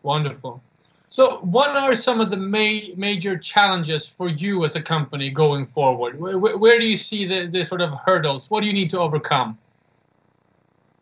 Wonderful. 0.03 0.61
So, 1.09 1.37
what 1.37 1.69
are 1.69 1.95
some 1.95 2.21
of 2.21 2.29
the 2.29 2.37
ma- 2.37 2.93
major 2.95 3.37
challenges 3.37 4.07
for 4.07 4.29
you 4.29 4.63
as 4.63 4.75
a 4.75 4.81
company 4.81 5.29
going 5.29 5.65
forward? 5.65 6.19
Where, 6.19 6.37
where 6.37 6.79
do 6.79 6.87
you 6.87 6.97
see 6.97 7.25
the, 7.25 7.47
the 7.47 7.65
sort 7.65 7.81
of 7.81 7.93
hurdles? 8.05 8.49
What 8.51 8.61
do 8.61 8.67
you 8.67 8.73
need 8.73 8.89
to 8.91 8.99
overcome? 8.99 9.57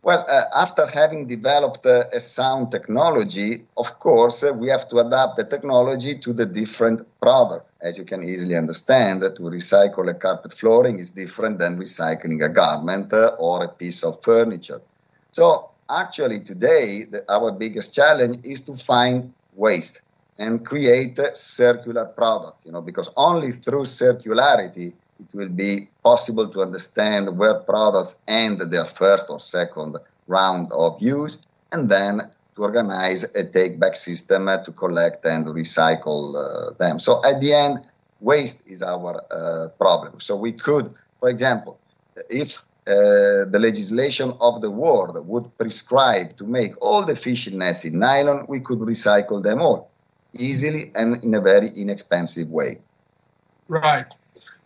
Well, 0.06 0.24
uh, 0.30 0.44
after 0.62 0.86
having 0.86 1.26
developed 1.26 1.84
uh, 1.84 2.04
a 2.14 2.20
sound 2.20 2.70
technology, 2.70 3.66
of 3.76 3.98
course, 3.98 4.44
uh, 4.44 4.54
we 4.54 4.70
have 4.70 4.88
to 4.90 4.98
adapt 4.98 5.36
the 5.36 5.44
technology 5.44 6.14
to 6.20 6.32
the 6.32 6.46
different 6.46 7.02
products. 7.20 7.72
As 7.82 7.98
you 7.98 8.06
can 8.06 8.22
easily 8.22 8.56
understand, 8.56 9.24
to 9.24 9.42
recycle 9.42 10.08
a 10.08 10.14
carpet 10.14 10.54
flooring 10.54 11.00
is 11.00 11.10
different 11.10 11.58
than 11.58 11.80
recycling 11.80 12.46
a 12.46 12.50
garment 12.50 13.12
uh, 13.14 13.32
or 13.40 13.64
a 13.64 13.68
piece 13.68 14.04
of 14.04 14.22
furniture. 14.22 14.80
So, 15.32 15.72
actually, 15.90 16.42
today, 16.42 17.06
the, 17.10 17.26
our 17.28 17.52
biggest 17.52 17.96
challenge 17.96 18.46
is 18.46 18.62
to 18.66 18.76
find 18.76 19.34
waste 19.56 20.02
and 20.38 20.64
create 20.64 21.18
uh, 21.18 21.34
circular 21.34 22.06
products, 22.06 22.64
you 22.64 22.72
know, 22.72 22.82
because 22.84 23.10
only 23.18 23.52
through 23.52 23.86
circularity 23.86 24.94
it 25.20 25.34
will 25.34 25.50
be 25.50 25.90
possible 26.04 26.48
to 26.48 26.62
understand 26.62 27.38
where 27.38 27.56
products 27.56 28.18
end 28.28 28.60
their 28.60 28.86
first 28.86 29.26
or 29.30 29.40
second 29.40 29.98
round 30.28 30.72
of 30.72 31.02
use, 31.02 31.40
and 31.72 31.90
then 31.90 32.22
to 32.56 32.62
organize 32.62 33.24
a 33.36 33.44
take 33.44 33.80
back 33.80 33.96
system 33.96 34.50
to 34.64 34.72
collect 34.72 35.26
and 35.26 35.46
recycle 35.48 36.36
uh, 36.36 36.74
them. 36.80 37.00
So 37.00 37.22
at 37.26 37.42
the 37.42 37.54
end, 37.54 37.80
waste 38.22 38.66
is 38.68 38.82
our 38.82 39.22
uh, 39.32 39.70
problem. 39.78 40.20
So 40.20 40.36
we 40.36 40.52
could, 40.54 40.94
for 41.20 41.30
example, 41.30 41.78
if 42.30 42.64
uh, 42.88 43.46
the 43.50 43.60
legislation 43.60 44.34
of 44.40 44.62
the 44.62 44.72
world 44.72 45.28
would 45.28 45.58
prescribe 45.58 46.38
to 46.38 46.46
make 46.46 46.74
all 46.82 47.04
the 47.06 47.16
fishing 47.16 47.58
nets 47.58 47.84
in 47.84 48.00
nylon, 48.00 48.46
we 48.48 48.60
could 48.60 48.80
recycle 48.80 49.42
them 49.42 49.62
all 49.62 49.90
easily 50.34 50.92
and 50.96 51.24
in 51.24 51.34
a 51.34 51.42
very 51.42 51.70
inexpensive 51.70 52.50
way. 52.50 52.80
Right. 53.68 54.14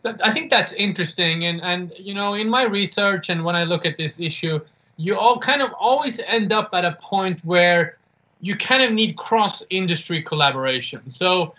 I 0.05 0.31
think 0.31 0.49
that's 0.49 0.73
interesting, 0.73 1.45
and 1.45 1.61
and 1.61 1.91
you 1.97 2.13
know, 2.13 2.33
in 2.33 2.49
my 2.49 2.63
research 2.63 3.29
and 3.29 3.43
when 3.43 3.55
I 3.55 3.63
look 3.63 3.85
at 3.85 3.97
this 3.97 4.19
issue, 4.19 4.59
you 4.97 5.17
all 5.17 5.37
kind 5.39 5.61
of 5.61 5.71
always 5.73 6.19
end 6.19 6.53
up 6.53 6.69
at 6.73 6.85
a 6.85 6.97
point 7.01 7.43
where 7.43 7.97
you 8.41 8.55
kind 8.55 8.81
of 8.81 8.91
need 8.91 9.17
cross 9.17 9.63
industry 9.69 10.21
collaboration. 10.21 11.09
So, 11.09 11.53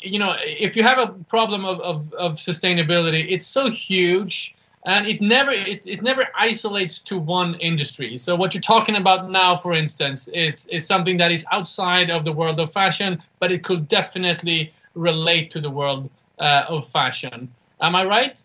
you 0.00 0.18
know, 0.18 0.36
if 0.38 0.76
you 0.76 0.84
have 0.84 0.98
a 0.98 1.08
problem 1.28 1.64
of, 1.64 1.80
of, 1.80 2.12
of 2.14 2.32
sustainability, 2.34 3.26
it's 3.28 3.46
so 3.46 3.68
huge 3.68 4.54
and 4.86 5.06
it 5.06 5.20
never 5.20 5.50
it, 5.50 5.86
it 5.86 6.02
never 6.02 6.26
isolates 6.38 7.00
to 7.00 7.18
one 7.18 7.54
industry. 7.56 8.16
So 8.18 8.34
what 8.34 8.54
you're 8.54 8.60
talking 8.60 8.96
about 8.96 9.30
now, 9.30 9.56
for 9.56 9.74
instance, 9.74 10.28
is 10.28 10.66
is 10.66 10.86
something 10.86 11.18
that 11.18 11.32
is 11.32 11.44
outside 11.52 12.10
of 12.10 12.24
the 12.24 12.32
world 12.32 12.58
of 12.60 12.72
fashion, 12.72 13.22
but 13.40 13.52
it 13.52 13.62
could 13.62 13.88
definitely 13.88 14.72
relate 14.94 15.50
to 15.50 15.60
the 15.60 15.70
world 15.70 16.08
uh, 16.38 16.64
of 16.68 16.88
fashion. 16.88 17.52
Am 17.80 17.94
I 17.96 18.04
right? 18.04 18.42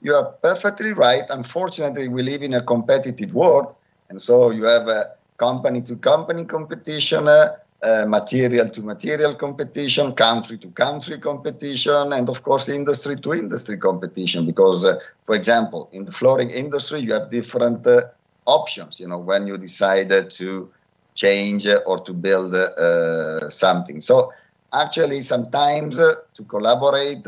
You 0.00 0.14
are 0.14 0.24
perfectly 0.42 0.92
right. 0.92 1.24
Unfortunately, 1.28 2.08
we 2.08 2.22
live 2.22 2.42
in 2.42 2.54
a 2.54 2.62
competitive 2.62 3.34
world, 3.34 3.74
and 4.08 4.20
so 4.20 4.50
you 4.50 4.64
have 4.64 4.88
a 4.88 5.10
company 5.38 5.80
to 5.82 5.96
company 5.96 6.44
competition, 6.44 7.26
uh, 7.28 7.56
uh, 7.82 8.04
material 8.06 8.68
to 8.68 8.82
material 8.82 9.34
competition, 9.34 10.12
country 10.12 10.58
to 10.58 10.68
country 10.70 11.18
competition, 11.18 12.12
and 12.12 12.28
of 12.28 12.42
course, 12.42 12.68
industry 12.68 13.16
to 13.16 13.34
industry 13.34 13.76
competition. 13.76 14.46
Because, 14.46 14.84
uh, 14.84 14.98
for 15.26 15.34
example, 15.34 15.88
in 15.92 16.04
the 16.04 16.12
flooring 16.12 16.50
industry, 16.50 17.00
you 17.00 17.12
have 17.12 17.30
different 17.30 17.86
uh, 17.86 18.02
options. 18.46 19.00
You 19.00 19.08
know, 19.08 19.18
when 19.18 19.46
you 19.46 19.56
decide 19.58 20.10
to 20.30 20.70
change 21.14 21.66
or 21.86 21.98
to 21.98 22.12
build 22.12 22.54
uh, 22.54 23.48
something. 23.50 24.00
So, 24.00 24.32
actually, 24.72 25.20
sometimes 25.22 25.98
uh, 25.98 26.14
to 26.34 26.44
collaborate 26.44 27.26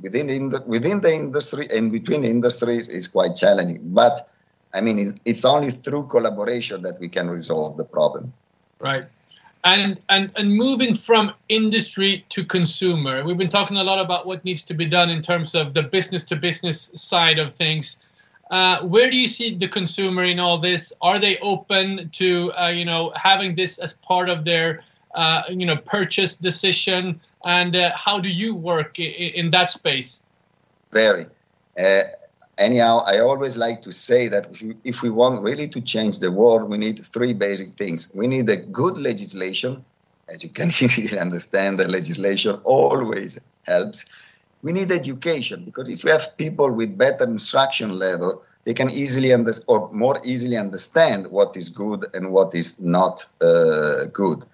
within 0.00 0.30
in 0.30 0.50
the, 0.50 0.60
within 0.62 1.00
the 1.00 1.12
industry 1.12 1.68
and 1.70 1.92
between 1.92 2.24
industries 2.24 2.88
is 2.88 3.08
quite 3.08 3.36
challenging. 3.36 3.80
But 3.82 4.28
I 4.74 4.80
mean, 4.80 5.18
it's 5.24 5.44
only 5.44 5.70
through 5.70 6.08
collaboration 6.08 6.82
that 6.82 7.00
we 7.00 7.08
can 7.08 7.30
resolve 7.30 7.76
the 7.76 7.84
problem. 7.84 8.32
Right. 8.78 9.06
and 9.66 9.98
and 10.08 10.30
and 10.36 10.54
moving 10.54 10.94
from 10.94 11.32
industry 11.48 12.24
to 12.28 12.44
consumer 12.44 13.24
we've 13.24 13.36
been 13.36 13.48
talking 13.48 13.76
a 13.76 13.84
lot 13.84 13.98
about 13.98 14.26
what 14.26 14.44
needs 14.44 14.62
to 14.62 14.74
be 14.74 14.86
done 14.86 15.10
in 15.10 15.20
terms 15.20 15.54
of 15.54 15.74
the 15.74 15.82
business 15.82 16.22
to 16.24 16.36
business 16.36 16.92
side 16.94 17.38
of 17.38 17.52
things 17.52 18.00
uh, 18.50 18.80
where 18.82 19.10
do 19.10 19.16
you 19.16 19.26
see 19.26 19.54
the 19.54 19.66
consumer 19.66 20.22
in 20.22 20.38
all 20.38 20.58
this 20.58 20.92
are 21.02 21.18
they 21.18 21.36
open 21.38 22.08
to 22.10 22.52
uh, 22.52 22.68
you 22.68 22.84
know 22.84 23.12
having 23.16 23.54
this 23.54 23.78
as 23.78 23.94
part 23.94 24.28
of 24.28 24.44
their 24.44 24.84
uh, 25.14 25.42
you 25.48 25.66
know 25.66 25.76
purchase 25.76 26.36
decision 26.36 27.20
and 27.46 27.74
uh, 27.74 27.90
how 27.96 28.20
do 28.20 28.28
you 28.28 28.54
work 28.54 28.98
in, 28.98 29.50
that 29.50 29.70
space 29.70 30.20
very 30.92 31.26
uh, 31.78 32.02
anyhow, 32.58 33.02
I 33.06 33.18
always 33.18 33.56
like 33.56 33.82
to 33.82 33.92
say 33.92 34.28
that 34.28 34.48
if, 34.52 34.76
if 34.84 35.02
we 35.02 35.10
want 35.10 35.42
really 35.42 35.68
to 35.68 35.80
change 35.80 36.18
the 36.18 36.32
world, 36.32 36.68
we 36.68 36.78
need 36.78 37.04
three 37.06 37.32
basic 37.32 37.74
things. 37.74 38.12
We 38.14 38.26
need 38.26 38.48
a 38.48 38.56
good 38.56 38.98
legislation. 38.98 39.84
As 40.28 40.42
you 40.42 40.48
can 40.48 40.68
easily 40.80 41.18
understand, 41.18 41.78
the 41.78 41.88
legislation 41.88 42.60
always 42.64 43.38
helps. 43.62 44.04
We 44.62 44.72
need 44.72 44.90
education 44.90 45.64
because 45.64 45.88
if 45.88 46.02
we 46.02 46.10
have 46.10 46.36
people 46.36 46.70
with 46.70 46.98
better 46.98 47.24
instruction 47.24 47.98
level, 47.98 48.42
they 48.64 48.74
can 48.74 48.90
easily 48.90 49.32
under, 49.32 49.52
or 49.68 49.88
more 49.92 50.20
easily 50.24 50.56
understand 50.56 51.30
what 51.30 51.56
is 51.56 51.68
good 51.68 52.06
and 52.14 52.32
what 52.32 52.52
is 52.54 52.80
not 52.80 53.24
uh, 53.40 54.06
good. 54.06 54.44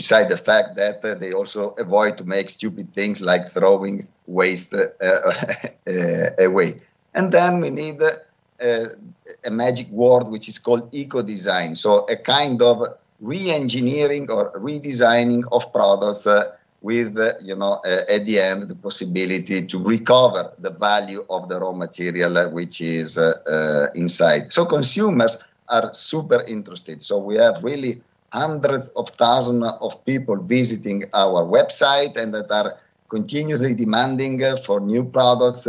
Beside 0.00 0.28
the 0.28 0.36
fact 0.36 0.76
that 0.76 1.04
uh, 1.04 1.14
they 1.22 1.32
also 1.32 1.62
avoid 1.84 2.12
to 2.18 2.24
make 2.24 2.50
stupid 2.50 2.86
things 2.98 3.20
like 3.20 3.44
throwing 3.56 4.06
waste 4.26 4.72
uh, 4.72 4.86
uh 5.02 6.30
away. 6.48 6.70
And 7.14 7.32
then 7.32 7.60
we 7.60 7.70
need 7.70 7.98
a, 8.00 9.50
magic 9.50 9.88
word 9.90 10.24
which 10.28 10.48
is 10.48 10.58
called 10.66 10.84
eco 10.92 11.20
design. 11.22 11.74
So 11.74 11.90
a 12.16 12.16
kind 12.36 12.62
of 12.62 12.76
re 13.20 13.50
engineering 13.50 14.30
or 14.30 14.52
redesigning 14.68 15.42
of 15.50 15.72
products. 15.72 16.26
Uh, 16.26 16.52
with 16.80 17.18
uh, 17.18 17.32
you 17.42 17.56
know 17.56 17.80
uh, 17.84 18.14
at 18.14 18.24
the 18.24 18.38
end 18.38 18.62
the 18.62 18.74
possibility 18.74 19.66
to 19.66 19.82
recover 19.82 20.52
the 20.58 20.70
value 20.70 21.24
of 21.28 21.48
the 21.48 21.58
raw 21.58 21.72
material 21.72 22.38
uh, 22.38 22.48
which 22.48 22.80
is 22.80 23.18
uh, 23.18 23.32
uh, 23.50 23.86
inside 23.94 24.52
so 24.52 24.64
consumers 24.64 25.36
are 25.68 25.92
super 25.92 26.40
interested 26.44 27.02
so 27.02 27.18
we 27.18 27.34
have 27.36 27.62
really 27.64 28.00
hundreds 28.32 28.88
of 28.88 29.08
thousands 29.10 29.64
of 29.80 30.04
people 30.04 30.36
visiting 30.36 31.04
our 31.14 31.44
website 31.44 32.16
and 32.16 32.34
that 32.34 32.50
are 32.50 32.78
continuously 33.08 33.74
demanding 33.74 34.42
uh, 34.44 34.56
for 34.56 34.80
new 34.80 35.04
products 35.04 35.66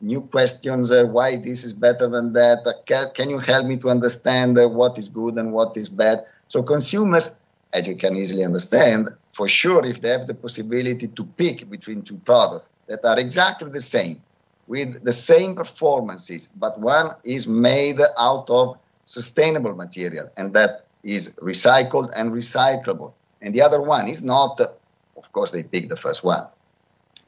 new 0.00 0.20
questions 0.20 0.90
uh, 0.90 1.04
why 1.04 1.36
this 1.36 1.64
is 1.64 1.72
better 1.72 2.08
than 2.08 2.32
that? 2.34 2.66
Uh, 2.66 2.72
can, 2.86 3.08
can, 3.14 3.30
you 3.30 3.38
help 3.38 3.66
me 3.66 3.76
to 3.78 3.88
understand 3.88 4.58
uh, 4.58 4.68
what 4.68 4.98
is 4.98 5.08
good 5.08 5.36
and 5.36 5.52
what 5.52 5.76
is 5.76 5.88
bad? 5.88 6.24
So 6.48 6.62
consumers 6.62 7.34
as 7.72 7.86
you 7.86 7.96
can 7.96 8.16
easily 8.16 8.44
understand 8.44 9.10
for 9.32 9.48
sure 9.48 9.84
if 9.84 10.00
they 10.00 10.08
have 10.08 10.26
the 10.26 10.34
possibility 10.34 11.08
to 11.08 11.24
pick 11.24 11.68
between 11.68 12.02
two 12.02 12.16
products 12.24 12.68
that 12.86 13.04
are 13.04 13.18
exactly 13.18 13.70
the 13.70 13.80
same 13.80 14.22
with 14.66 15.04
the 15.04 15.12
same 15.12 15.54
performances 15.54 16.48
but 16.56 16.78
one 16.80 17.10
is 17.24 17.46
made 17.46 17.98
out 18.18 18.48
of 18.48 18.78
sustainable 19.04 19.74
material 19.74 20.30
and 20.36 20.54
that 20.54 20.85
is 21.06 21.34
recycled 21.40 22.10
and 22.16 22.32
recyclable 22.32 23.12
and 23.40 23.54
the 23.54 23.62
other 23.62 23.80
one 23.80 24.08
is 24.08 24.22
not 24.22 24.60
of 24.60 25.32
course 25.32 25.50
they 25.50 25.62
pick 25.62 25.88
the 25.88 25.96
first 25.96 26.24
one 26.24 26.46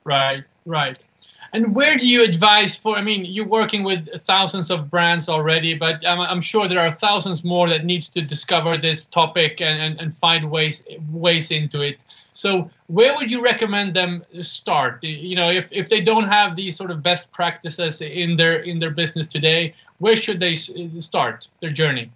right 0.05 0.45
right 0.67 1.05
and 1.53 1.75
where 1.75 1.97
do 1.97 2.07
you 2.07 2.25
advise 2.25 2.77
for? 2.77 2.97
I 2.97 3.03
mean, 3.03 3.25
you're 3.25 3.47
working 3.47 3.83
with 3.83 4.09
thousands 4.23 4.71
of 4.71 4.91
brands 4.91 5.29
already, 5.29 5.75
but 5.75 6.07
I'm, 6.07 6.21
I'm 6.21 6.41
sure 6.41 6.69
there 6.69 6.81
are 6.81 6.91
thousands 6.91 7.43
more 7.43 7.69
that 7.71 7.85
needs 7.85 8.09
to 8.11 8.21
discover 8.21 8.77
this 8.77 9.07
topic 9.07 9.61
and, 9.61 9.81
and, 9.81 10.01
and 10.01 10.15
find 10.15 10.51
ways 10.51 10.85
ways 11.11 11.51
into 11.51 11.81
it. 11.81 12.03
So, 12.33 12.71
where 12.89 13.15
would 13.17 13.31
you 13.31 13.43
recommend 13.43 13.95
them 13.95 14.25
start? 14.43 15.03
You 15.03 15.37
know, 15.37 15.49
if, 15.49 15.73
if 15.73 15.89
they 15.89 16.01
don't 16.01 16.29
have 16.29 16.55
these 16.55 16.77
sort 16.77 16.91
of 16.91 17.03
best 17.03 17.33
practices 17.33 18.01
in 18.03 18.37
their 18.37 18.59
in 18.59 18.79
their 18.79 18.91
business 18.91 19.27
today, 19.27 19.75
where 19.99 20.17
should 20.17 20.41
they 20.41 20.55
start 20.55 21.49
their 21.61 21.73
journey? 21.73 22.11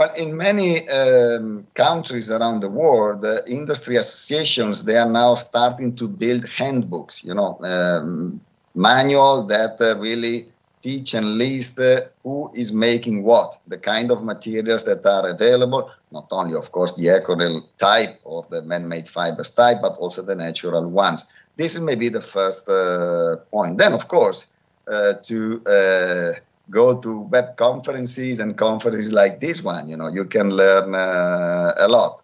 Well, 0.00 0.14
in 0.14 0.34
many 0.34 0.88
um, 0.88 1.66
countries 1.74 2.30
around 2.30 2.60
the 2.60 2.70
world, 2.70 3.22
uh, 3.22 3.42
industry 3.46 3.96
associations 3.96 4.84
they 4.84 4.96
are 4.96 5.10
now 5.10 5.34
starting 5.34 5.94
to 5.96 6.08
build 6.08 6.48
handbooks. 6.48 7.22
You 7.22 7.34
know, 7.34 7.60
um, 7.62 8.40
manual 8.74 9.42
that 9.48 9.78
uh, 9.78 9.98
really 9.98 10.46
teach 10.80 11.12
and 11.12 11.36
list 11.36 11.78
uh, 11.78 12.00
who 12.22 12.50
is 12.54 12.72
making 12.72 13.24
what, 13.24 13.58
the 13.66 13.76
kind 13.76 14.10
of 14.10 14.24
materials 14.24 14.84
that 14.84 15.04
are 15.04 15.28
available. 15.28 15.90
Not 16.12 16.28
only, 16.30 16.54
of 16.54 16.72
course, 16.72 16.94
the 16.94 17.08
ECONYL 17.08 17.64
type 17.76 18.18
or 18.24 18.46
the 18.48 18.62
man-made 18.62 19.06
fibers 19.06 19.50
type, 19.50 19.82
but 19.82 19.98
also 19.98 20.22
the 20.22 20.34
natural 20.34 20.88
ones. 20.88 21.26
This 21.58 21.74
is 21.74 21.80
maybe 21.82 22.08
the 22.08 22.22
first 22.22 22.66
uh, 22.70 23.36
point. 23.52 23.76
Then, 23.76 23.92
of 23.92 24.08
course, 24.08 24.46
uh, 24.90 25.12
to 25.24 25.62
uh, 25.66 26.40
go 26.70 26.96
to 27.00 27.20
web 27.20 27.56
conferences 27.56 28.40
and 28.40 28.56
conferences 28.56 29.12
like 29.12 29.40
this 29.40 29.62
one. 29.62 29.88
You 29.88 29.96
know, 29.96 30.08
you 30.08 30.24
can 30.24 30.50
learn 30.50 30.94
uh, 30.94 31.74
a 31.76 31.88
lot. 31.88 32.22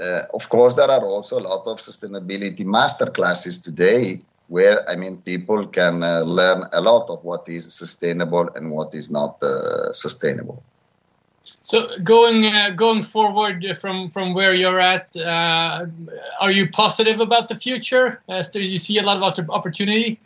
Uh, 0.00 0.22
of 0.32 0.48
course, 0.48 0.74
there 0.74 0.90
are 0.90 1.04
also 1.04 1.38
a 1.38 1.44
lot 1.50 1.66
of 1.66 1.78
sustainability 1.78 2.64
master 2.64 3.06
classes 3.06 3.58
today 3.58 4.20
where 4.48 4.88
I 4.88 4.96
mean 4.96 5.18
people 5.18 5.66
can 5.66 6.02
uh, 6.02 6.20
learn 6.20 6.64
a 6.72 6.80
lot 6.80 7.08
of 7.08 7.24
what 7.24 7.48
is 7.48 7.72
sustainable 7.72 8.48
and 8.56 8.70
what 8.70 8.94
is 8.94 9.10
not 9.10 9.42
uh, 9.42 9.92
sustainable. 9.92 10.62
So 11.62 11.88
going 12.02 12.44
uh, 12.46 12.70
going 12.70 13.02
forward 13.02 13.64
from 13.80 14.08
from 14.08 14.34
where 14.34 14.52
you're 14.52 14.80
at, 14.80 15.16
uh, 15.16 15.86
are 16.40 16.50
you 16.50 16.68
positive 16.68 17.20
about 17.20 17.48
the 17.48 17.54
future? 17.54 18.20
do 18.52 18.60
you 18.60 18.78
see 18.78 18.98
a 18.98 19.02
lot 19.02 19.38
of 19.38 19.48
opportunity? 19.48 20.18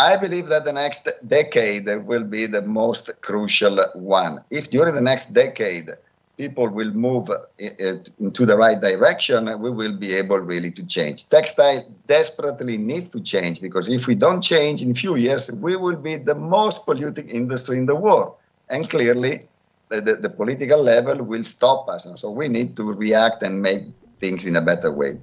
I 0.00 0.16
believe 0.16 0.48
that 0.48 0.64
the 0.64 0.72
next 0.72 1.06
decade 1.26 1.86
will 2.06 2.24
be 2.24 2.46
the 2.46 2.62
most 2.62 3.10
crucial 3.20 3.76
one. 3.94 4.42
If 4.48 4.70
during 4.70 4.94
the 4.94 5.02
next 5.02 5.34
decade 5.34 5.90
people 6.38 6.68
will 6.68 6.92
move 6.92 7.28
into 7.58 8.46
the 8.46 8.56
right 8.56 8.80
direction, 8.80 9.44
we 9.60 9.70
will 9.70 9.94
be 9.98 10.14
able 10.14 10.38
really 10.38 10.70
to 10.70 10.82
change. 10.84 11.28
Textile 11.28 11.84
desperately 12.06 12.78
needs 12.78 13.08
to 13.08 13.20
change 13.20 13.60
because 13.60 13.90
if 13.90 14.06
we 14.06 14.14
don't 14.14 14.40
change 14.40 14.80
in 14.80 14.92
a 14.92 14.94
few 14.94 15.16
years, 15.16 15.52
we 15.52 15.76
will 15.76 16.00
be 16.08 16.16
the 16.16 16.34
most 16.34 16.86
polluting 16.86 17.28
industry 17.28 17.76
in 17.76 17.84
the 17.84 17.94
world. 17.94 18.36
And 18.70 18.88
clearly, 18.88 19.48
the, 19.90 20.00
the, 20.00 20.14
the 20.14 20.30
political 20.30 20.82
level 20.82 21.16
will 21.16 21.44
stop 21.44 21.90
us. 21.90 22.06
And 22.06 22.18
so 22.18 22.30
we 22.30 22.48
need 22.48 22.74
to 22.78 22.84
react 22.84 23.42
and 23.42 23.60
make 23.60 23.82
things 24.16 24.46
in 24.46 24.56
a 24.56 24.62
better 24.62 24.90
way. 24.90 25.20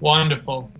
Wonderful. 0.00 0.70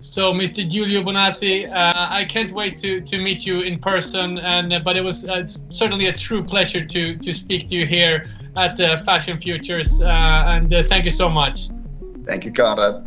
So, 0.00 0.32
Mr. 0.32 0.68
Giulio 0.68 1.02
Bonazzi, 1.02 1.68
uh, 1.68 2.06
I 2.10 2.24
can't 2.24 2.52
wait 2.52 2.76
to, 2.78 3.00
to 3.00 3.18
meet 3.18 3.44
you 3.44 3.62
in 3.62 3.78
person. 3.78 4.38
And 4.38 4.72
uh, 4.72 4.80
but 4.84 4.96
it 4.96 5.02
was 5.02 5.28
uh, 5.28 5.46
certainly 5.46 6.06
a 6.06 6.12
true 6.12 6.42
pleasure 6.42 6.84
to 6.84 7.16
to 7.16 7.32
speak 7.32 7.68
to 7.68 7.74
you 7.74 7.86
here 7.86 8.30
at 8.56 8.78
uh, 8.80 8.96
Fashion 8.98 9.38
Futures. 9.38 10.00
Uh, 10.00 10.06
and 10.06 10.72
uh, 10.72 10.82
thank 10.82 11.04
you 11.04 11.10
so 11.10 11.28
much. 11.28 11.68
Thank 12.24 12.44
you, 12.44 12.52
Conrad. 12.52 13.06